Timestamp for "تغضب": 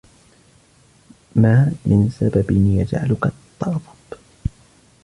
3.59-4.17